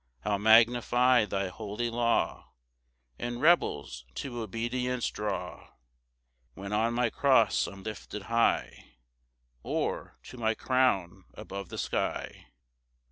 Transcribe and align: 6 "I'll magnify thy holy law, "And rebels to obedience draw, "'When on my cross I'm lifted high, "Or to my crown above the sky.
6 0.21 0.21
"I'll 0.31 0.39
magnify 0.39 1.25
thy 1.25 1.49
holy 1.49 1.91
law, 1.91 2.53
"And 3.19 3.39
rebels 3.39 4.03
to 4.15 4.41
obedience 4.41 5.11
draw, 5.11 5.73
"'When 6.55 6.73
on 6.73 6.95
my 6.95 7.11
cross 7.11 7.67
I'm 7.67 7.83
lifted 7.83 8.23
high, 8.23 8.95
"Or 9.61 10.17
to 10.23 10.39
my 10.39 10.55
crown 10.55 11.25
above 11.35 11.69
the 11.69 11.77
sky. 11.77 12.47